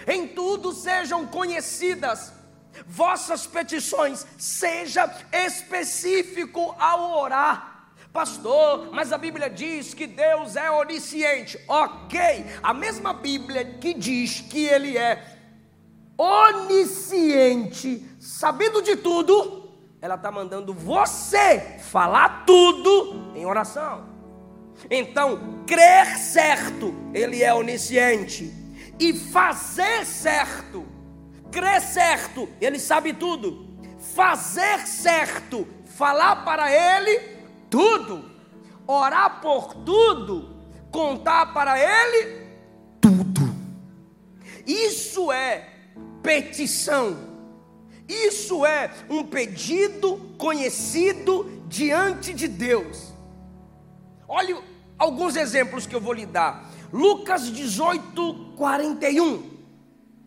[0.08, 2.34] em tudo sejam conhecidas
[2.86, 7.75] vossas petições, seja específico ao orar.
[8.13, 11.60] Pastor, mas a Bíblia diz que Deus é onisciente.
[11.67, 12.19] Ok,
[12.63, 15.38] a mesma Bíblia que diz que Ele é
[16.17, 19.69] onisciente, sabendo de tudo,
[20.01, 24.05] ela está mandando você falar tudo em oração.
[24.91, 28.53] Então, crer certo, ele é onisciente,
[28.99, 30.85] e fazer certo,
[31.49, 33.65] crer certo, ele sabe tudo,
[34.13, 37.37] fazer certo, falar para ele
[37.69, 38.29] tudo,
[38.85, 40.53] orar por tudo,
[40.91, 42.45] contar para ele
[42.99, 43.55] tudo.
[44.65, 45.69] Isso é
[46.21, 47.26] petição.
[48.08, 53.13] Isso é um pedido conhecido diante de Deus.
[54.28, 54.56] Olhe
[54.98, 56.72] alguns exemplos que eu vou lhe dar.
[56.91, 59.58] Lucas 18, 41.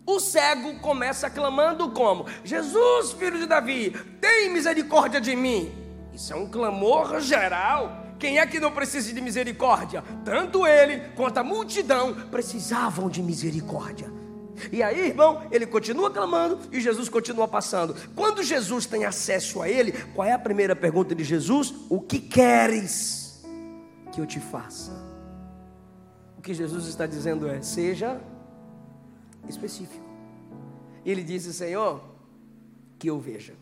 [0.06, 3.90] O cego começa clamando como: Jesus, filho de Davi,
[4.20, 5.72] tem misericórdia de mim.
[6.12, 8.06] Isso é um clamor geral.
[8.18, 10.04] Quem é que não precisa de misericórdia?
[10.24, 14.12] Tanto ele quanto a multidão precisavam de misericórdia.
[14.72, 17.94] E aí, irmão, ele continua clamando e Jesus continua passando.
[18.14, 21.74] Quando Jesus tem acesso a ele, qual é a primeira pergunta de Jesus?
[21.88, 23.42] O que queres
[24.12, 24.92] que eu te faça?
[26.36, 28.20] O que Jesus está dizendo é: seja
[29.48, 30.04] específico.
[31.04, 32.02] Ele disse: Senhor,
[32.98, 33.54] que eu veja.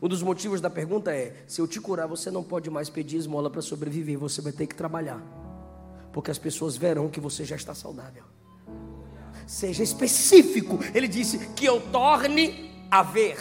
[0.00, 3.16] Um dos motivos da pergunta é: se eu te curar, você não pode mais pedir
[3.16, 5.22] esmola para sobreviver, você vai ter que trabalhar,
[6.12, 8.31] porque as pessoas verão que você já está saudável
[9.52, 10.78] seja específico.
[10.94, 13.38] Ele disse que eu torne a ver.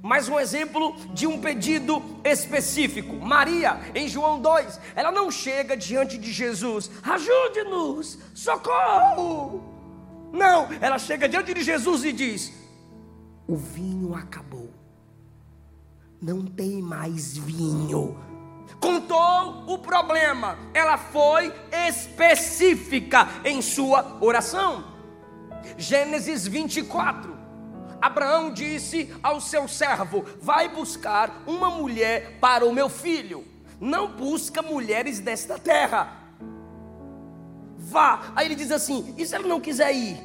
[0.00, 3.14] Mais um exemplo de um pedido específico.
[3.14, 9.62] Maria, em João 2, ela não chega diante de Jesus, ajude-nos, socorro.
[10.32, 12.52] Não, ela chega diante de Jesus e diz:
[13.46, 14.70] O vinho acabou,
[16.20, 18.31] não tem mais vinho.
[18.82, 21.54] Contou o problema, ela foi
[21.88, 24.84] específica em sua oração.
[25.78, 27.38] Gênesis 24.
[28.00, 33.46] Abraão disse ao seu servo: Vai buscar uma mulher para o meu filho.
[33.80, 36.18] Não busca mulheres desta terra.
[37.78, 38.32] Vá.
[38.34, 40.20] Aí ele diz assim: E se ela não quiser ir?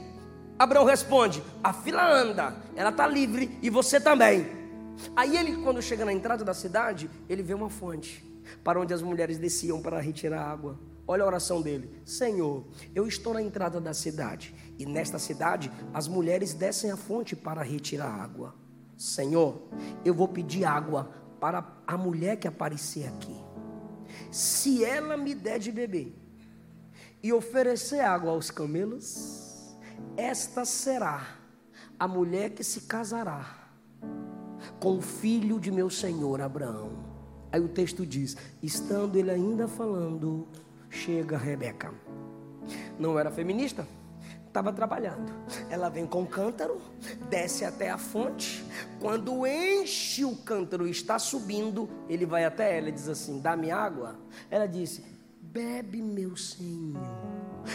[0.57, 4.57] Abraão responde: A fila anda, ela está livre e você também.
[5.15, 8.27] Aí ele, quando chega na entrada da cidade, ele vê uma fonte
[8.63, 10.79] para onde as mulheres desciam para retirar água.
[11.07, 16.07] Olha a oração dele: Senhor, eu estou na entrada da cidade, e nesta cidade as
[16.07, 18.55] mulheres descem a fonte para retirar água.
[18.97, 19.61] Senhor,
[20.03, 23.35] eu vou pedir água para a mulher que aparecer aqui.
[24.31, 26.15] Se ela me der de beber
[27.21, 29.77] e oferecer água aos camelos,
[30.15, 31.37] esta será
[31.99, 33.69] a mulher que se casará
[34.79, 37.06] com o filho de meu senhor Abraão.
[37.51, 40.47] Aí o texto diz: estando ele ainda falando,
[40.89, 41.93] chega Rebeca.
[42.99, 43.87] Não era feminista,
[44.45, 45.31] estava trabalhando.
[45.69, 46.81] Ela vem com o cântaro,
[47.29, 48.65] desce até a fonte.
[48.99, 53.71] Quando enche o cântaro e está subindo, ele vai até ela e diz assim: Dá-me
[53.71, 54.19] água.
[54.49, 55.03] Ela disse:
[55.39, 57.01] Bebe, meu senhor.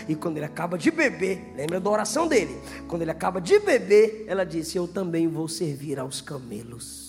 [0.09, 2.61] E quando ele acaba de beber, lembra da oração dele?
[2.89, 7.02] Quando ele acaba de beber, ela disse: Eu também vou servir aos camelos.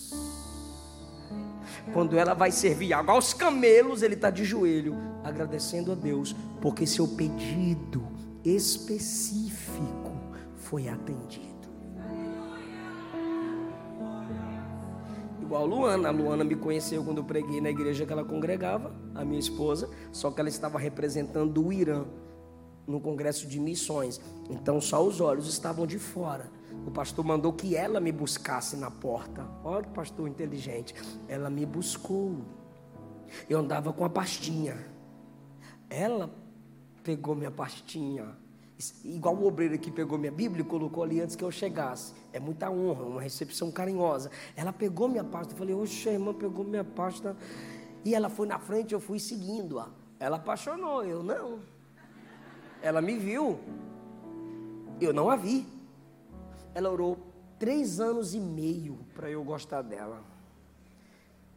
[1.92, 6.86] Quando ela vai servir água aos camelos, ele está de joelho, agradecendo a Deus, porque
[6.86, 8.02] seu pedido
[8.44, 10.12] específico
[10.56, 11.54] foi atendido.
[15.40, 18.94] Igual a Luana, a Luana me conheceu quando eu preguei na igreja que ela congregava,
[19.14, 22.04] a minha esposa, só que ela estava representando o Irã
[22.86, 24.20] no congresso de missões.
[24.48, 26.50] Então só os olhos estavam de fora.
[26.86, 29.46] O pastor mandou que ela me buscasse na porta.
[29.64, 30.94] Olha que pastor inteligente.
[31.28, 32.36] Ela me buscou.
[33.48, 34.76] Eu andava com a pastinha.
[35.88, 36.30] Ela
[37.02, 38.36] pegou minha pastinha.
[39.04, 42.12] Igual o obreiro que pegou minha Bíblia e colocou ali antes que eu chegasse.
[42.32, 44.30] É muita honra, uma recepção carinhosa.
[44.54, 45.54] Ela pegou minha pasta.
[45.54, 47.36] Eu falei, oxe, a irmã pegou minha pasta.
[48.04, 49.88] E ela foi na frente, eu fui seguindo-a.
[50.20, 51.60] Ela apaixonou, eu não.
[52.82, 53.58] Ela me viu.
[55.00, 55.73] Eu não a vi.
[56.74, 57.18] Ela orou
[57.58, 60.22] três anos e meio para eu gostar dela.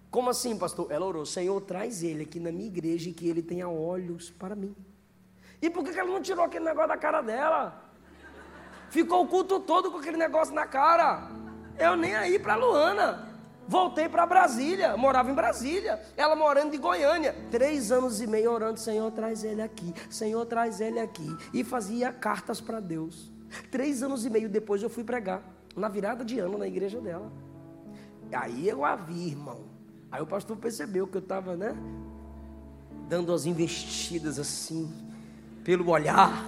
[0.10, 0.92] Como assim, pastor?
[0.92, 4.56] Ela orou, Senhor, traz ele aqui na minha igreja e que ele tenha olhos para
[4.56, 4.76] mim.
[5.62, 7.84] E por que ela não tirou aquele negócio da cara dela?
[8.90, 11.30] Ficou o culto todo com aquele negócio na cara.
[11.78, 13.28] Eu nem aí para Luana.
[13.68, 16.02] Voltei para Brasília, morava em Brasília.
[16.16, 17.36] Ela morando em Goiânia.
[17.52, 19.94] Três anos e meio orando, Senhor, traz ele aqui.
[20.10, 21.36] Senhor, traz ele aqui.
[21.54, 23.30] E fazia cartas para Deus.
[23.72, 25.44] Três anos e meio depois eu fui pregar,
[25.76, 27.32] na virada de ano, na igreja dela.
[28.32, 29.64] Aí eu a vi, irmão.
[30.12, 31.76] Aí o pastor percebeu que eu estava, né?
[33.08, 34.92] Dando as investidas assim,
[35.64, 36.46] pelo olhar.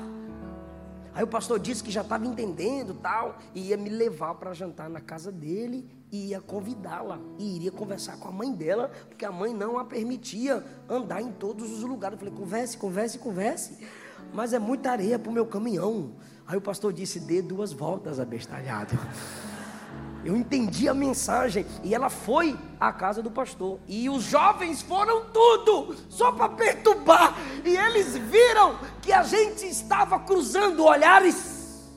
[1.14, 4.90] Aí o pastor disse que já estava entendendo tal, e ia me levar para jantar
[4.90, 9.32] na casa dele e ia convidá-la e iria conversar com a mãe dela, porque a
[9.32, 12.14] mãe não a permitia andar em todos os lugares.
[12.14, 13.88] Eu falei: converse, converse, converse.
[14.34, 16.12] Mas é muita areia para o meu caminhão.
[16.50, 18.98] Aí o pastor disse: dê duas voltas, abestalhado.
[20.26, 23.80] Eu entendi a mensagem e ela foi à casa do pastor.
[23.88, 27.36] E os jovens foram tudo, só para perturbar.
[27.64, 31.88] E eles viram que a gente estava cruzando olhares.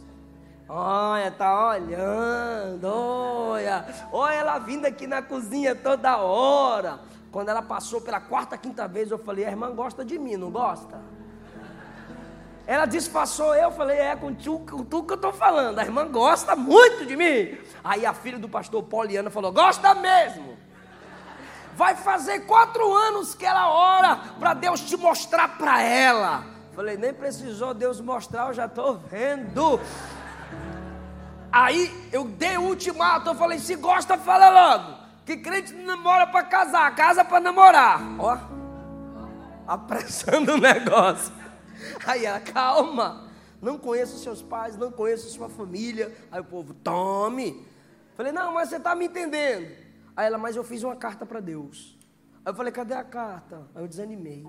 [0.68, 3.86] Olha, tá olhando, olha.
[4.12, 7.00] Olha ela vindo aqui na cozinha toda hora.
[7.32, 10.50] Quando ela passou pela quarta, quinta vez, eu falei: a irmã gosta de mim, não
[10.50, 11.00] gosta?
[12.72, 15.78] Ela disfarçou, eu falei, é com tu, com tu que eu estou falando.
[15.78, 17.58] A irmã gosta muito de mim.
[17.84, 20.56] Aí a filha do pastor Poliana falou, gosta mesmo.
[21.74, 26.46] Vai fazer quatro anos que ela ora para Deus te mostrar para ela.
[26.74, 29.78] Falei, nem precisou Deus mostrar, eu já estou vendo.
[31.52, 34.94] Aí eu dei o ultimato, eu falei, se gosta, fala logo.
[35.26, 38.00] Que crente não namora para casar, casa para namorar.
[38.18, 38.38] Ó,
[39.68, 41.41] apressando o negócio.
[42.06, 43.28] Aí ela, calma,
[43.60, 46.14] não conheço seus pais, não conheço sua família.
[46.30, 47.66] Aí o povo, tome.
[48.14, 49.70] Falei, não, mas você está me entendendo.
[50.16, 51.98] Aí ela, mas eu fiz uma carta para Deus.
[52.44, 53.66] Aí eu falei, cadê a carta?
[53.74, 54.46] Aí eu desanimei.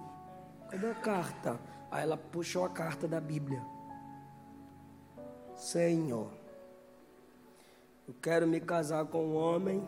[0.69, 1.59] Cadê a carta?
[1.91, 3.63] Aí ela puxou a carta da Bíblia.
[5.55, 6.31] Senhor,
[8.07, 9.87] eu quero me casar com um homem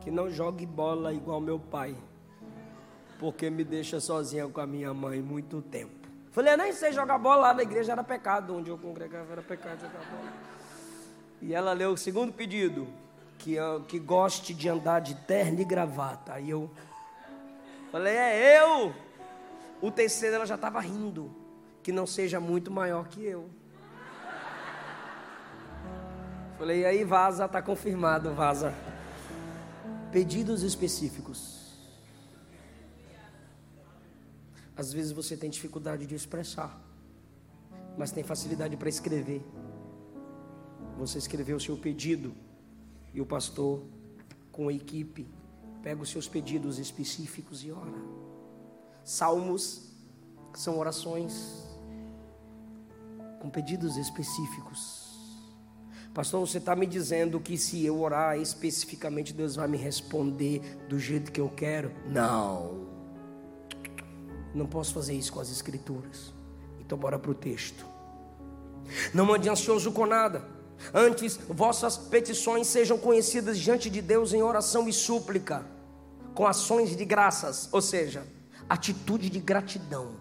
[0.00, 1.96] que não jogue bola igual meu pai,
[3.18, 5.97] porque me deixa sozinha com a minha mãe muito tempo.
[6.30, 8.56] Falei, eu nem sei jogar bola lá na igreja, era pecado.
[8.56, 10.32] Onde eu congregava era pecado jogar bola.
[11.40, 12.88] E ela leu o segundo pedido,
[13.38, 13.56] que,
[13.86, 16.34] que goste de andar de terno e gravata.
[16.34, 16.70] Aí eu.
[17.90, 18.94] Falei, é eu.
[19.80, 21.30] O terceiro ela já estava rindo,
[21.82, 23.48] que não seja muito maior que eu.
[26.58, 28.74] Falei, aí vaza, está confirmado, vaza.
[30.10, 31.57] Pedidos específicos.
[34.78, 36.80] Às vezes você tem dificuldade de expressar,
[37.96, 39.44] mas tem facilidade para escrever.
[40.96, 42.32] Você escreveu o seu pedido
[43.12, 43.82] e o pastor,
[44.52, 45.26] com a equipe,
[45.82, 48.00] pega os seus pedidos específicos e ora.
[49.02, 49.90] Salmos
[50.54, 51.64] são orações
[53.40, 55.08] com pedidos específicos.
[56.14, 61.00] Pastor, você está me dizendo que se eu orar especificamente, Deus vai me responder do
[61.00, 61.92] jeito que eu quero?
[62.06, 62.87] Não.
[64.58, 66.32] Não posso fazer isso com as Escrituras.
[66.80, 67.86] Então, bora para o texto.
[69.14, 70.58] Não ande ansioso com nada
[70.94, 75.62] Antes, vossas petições sejam conhecidas diante de Deus em oração e súplica,
[76.34, 78.24] com ações de graças, ou seja,
[78.68, 80.12] atitude de gratidão.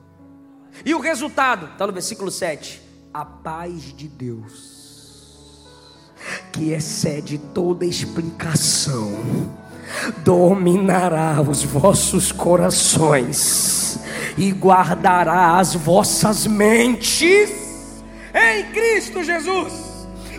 [0.83, 2.81] E o resultado, está no versículo 7:
[3.13, 5.63] a paz de Deus,
[6.51, 9.13] que excede toda explicação,
[10.23, 13.86] dominará os vossos corações
[14.38, 19.88] e guardará as vossas mentes em Cristo Jesus.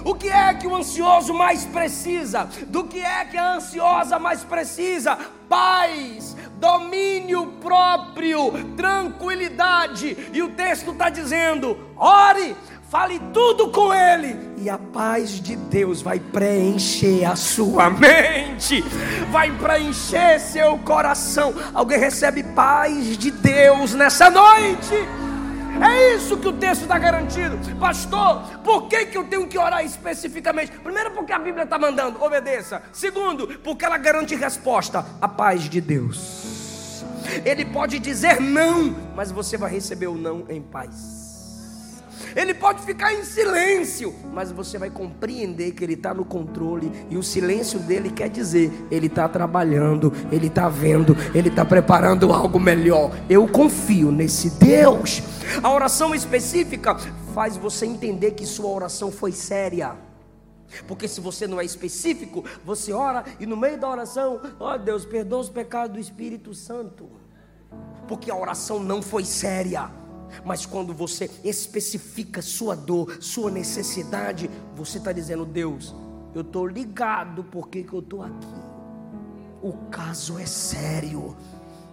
[0.05, 2.49] O que é que o ansioso mais precisa?
[2.69, 5.19] Do que é que a ansiosa mais precisa?
[5.49, 10.17] Paz, domínio próprio, tranquilidade.
[10.33, 12.57] E o texto está dizendo: ore,
[12.89, 18.83] fale tudo com Ele, e a paz de Deus vai preencher a sua mente,
[19.31, 21.55] vai preencher seu coração.
[21.73, 24.95] Alguém recebe paz de Deus nessa noite?
[25.81, 27.57] É isso que o texto está garantido.
[27.79, 30.73] Pastor, por que, que eu tenho que orar especificamente?
[30.73, 32.83] Primeiro, porque a Bíblia está mandando, obedeça.
[32.93, 37.05] Segundo, porque ela garante resposta, a paz de Deus.
[37.45, 41.18] Ele pode dizer não, mas você vai receber o não em paz.
[42.39, 47.17] Ele pode ficar em silêncio, mas você vai compreender que Ele está no controle, e
[47.17, 52.61] o silêncio dele quer dizer: Ele está trabalhando, Ele está vendo, Ele está preparando algo
[52.61, 53.11] melhor.
[53.29, 55.21] Eu confio nesse Deus.
[55.61, 56.95] A oração específica
[57.35, 59.97] faz você entender que sua oração foi séria.
[60.87, 64.79] Porque se você não é específico, você ora e no meio da oração, ó oh
[64.79, 67.11] Deus, perdoa os pecados do Espírito Santo.
[68.07, 69.91] Porque a oração não foi séria.
[70.45, 75.95] Mas quando você especifica sua dor, sua necessidade, você está dizendo: Deus,
[76.35, 78.47] eu estou ligado porque que eu estou aqui.
[79.63, 81.37] O caso é sério.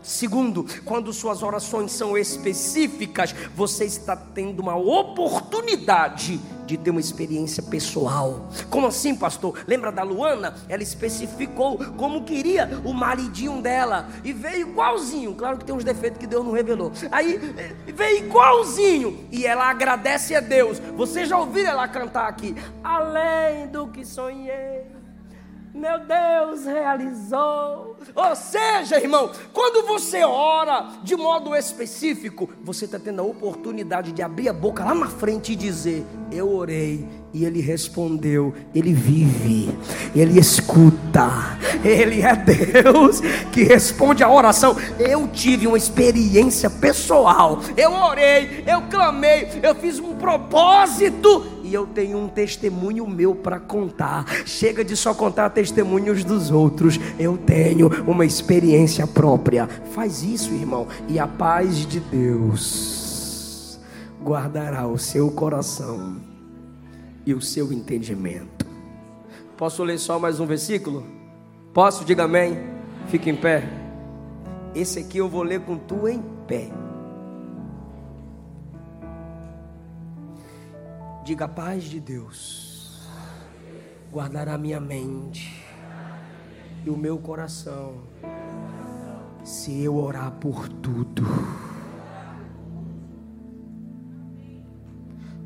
[0.02, 7.62] Segundo, quando suas orações são específicas, você está tendo uma oportunidade de ter uma experiência
[7.62, 8.50] pessoal.
[8.70, 9.58] Como assim, pastor?
[9.68, 10.56] Lembra da Luana?
[10.68, 15.34] Ela especificou como queria o maridinho dela e veio igualzinho.
[15.36, 16.92] Claro que tem uns defeitos que Deus não revelou.
[17.12, 17.38] Aí
[17.94, 20.80] veio igualzinho e ela agradece a Deus.
[20.96, 22.56] Você já ouviu ela cantar aqui?
[22.84, 24.95] Além do que sonhei
[25.76, 27.98] meu Deus realizou.
[28.16, 34.22] Ou seja, irmão, quando você ora de modo específico, você está tendo a oportunidade de
[34.22, 39.78] abrir a boca lá na frente e dizer: Eu orei e ele respondeu, ele vive,
[40.16, 43.20] ele escuta, ele é Deus
[43.52, 44.78] que responde a oração.
[44.98, 51.88] Eu tive uma experiência pessoal, eu orei, eu clamei, eu fiz um propósito e eu
[51.88, 54.26] tenho um testemunho meu para contar.
[54.46, 59.68] Chega de só contar testemunhos dos outros, eu tenho uma experiência própria.
[59.92, 63.80] Faz isso, irmão, e a paz de Deus
[64.24, 66.18] guardará o seu coração
[67.26, 68.66] e o seu entendimento.
[69.58, 71.04] Posso ler só mais um versículo?
[71.74, 72.06] Posso?
[72.06, 72.58] Diga amém.
[73.08, 73.68] Fique em pé.
[74.76, 76.70] Esse aqui eu vou ler com tu em pé.
[81.26, 83.02] Diga a paz de Deus.
[84.12, 85.66] Guardará minha mente
[86.86, 88.04] e o meu coração.
[89.44, 91.24] Se eu orar por tudo.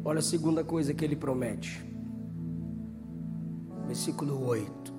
[0.03, 1.81] Olha a segunda coisa que ele promete.
[3.87, 4.93] Versículo 8.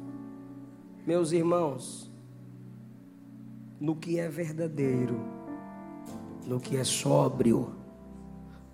[1.06, 2.10] Meus irmãos,
[3.78, 5.20] no que é verdadeiro,
[6.46, 7.79] no que é sóbrio,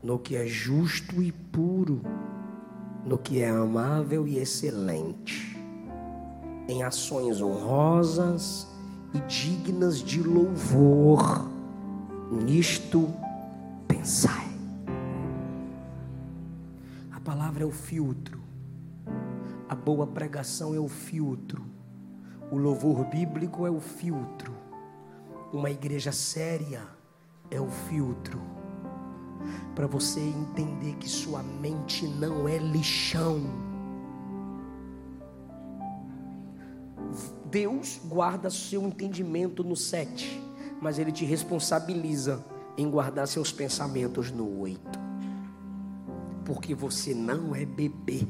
[0.07, 2.01] no que é justo e puro,
[3.05, 5.59] no que é amável e excelente,
[6.69, 8.69] em ações honrosas
[9.13, 11.51] e dignas de louvor,
[12.31, 13.13] nisto
[13.89, 14.47] pensai
[17.25, 18.41] palavra é o filtro.
[19.69, 21.67] A boa pregação é o filtro.
[22.53, 24.55] O louvor bíblico é o filtro.
[25.53, 26.87] Uma igreja séria
[27.51, 28.56] é o filtro
[29.75, 33.43] para você entender que sua mente não é lixão.
[37.51, 40.43] Deus guarda seu entendimento no sete,
[40.81, 42.45] mas Ele te responsabiliza
[42.77, 44.99] em guardar seus pensamentos no oito.
[46.45, 48.27] Porque você não é bebê,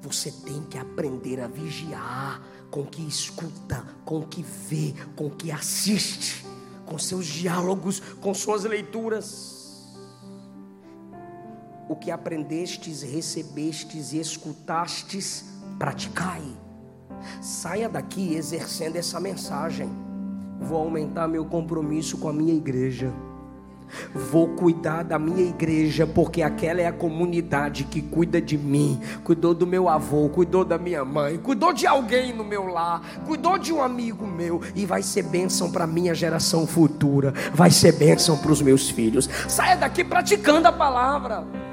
[0.00, 5.26] você tem que aprender a vigiar com o que escuta, com o que vê, com
[5.26, 6.46] o que assiste,
[6.86, 9.59] com seus diálogos, com suas leituras.
[11.90, 16.40] O que aprendestes, recebestes e escutastes, praticai.
[17.40, 19.90] Saia daqui exercendo essa mensagem.
[20.60, 23.12] Vou aumentar meu compromisso com a minha igreja.
[24.14, 29.52] Vou cuidar da minha igreja, porque aquela é a comunidade que cuida de mim, cuidou
[29.52, 33.72] do meu avô, cuidou da minha mãe, cuidou de alguém no meu lar, cuidou de
[33.72, 38.52] um amigo meu, e vai ser bênção para minha geração futura, vai ser bênção para
[38.52, 39.28] os meus filhos.
[39.48, 41.69] Saia daqui praticando a palavra.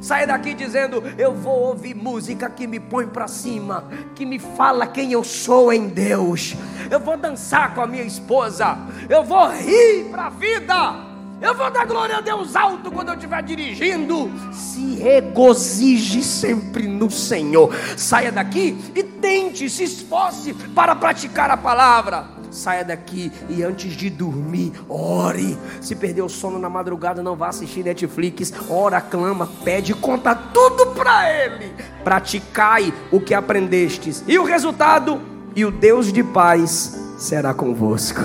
[0.00, 3.84] Saia daqui dizendo: Eu vou ouvir música que me põe para cima,
[4.14, 6.54] que me fala quem eu sou em Deus.
[6.90, 8.76] Eu vou dançar com a minha esposa.
[9.08, 11.12] Eu vou rir para a vida.
[11.42, 14.30] Eu vou dar glória a Deus alto quando eu estiver dirigindo.
[14.52, 17.74] Se regozije sempre no Senhor.
[17.96, 22.41] Saia daqui e tente, se esforce para praticar a palavra.
[22.52, 25.58] Saia daqui e antes de dormir, ore.
[25.80, 28.52] Se perder o sono na madrugada, não vá assistir Netflix.
[28.68, 31.72] Ora, clama, pede, conta tudo para Ele.
[32.04, 34.22] Praticai o que aprendestes.
[34.28, 35.20] E o resultado?
[35.56, 38.20] E o Deus de paz será convosco.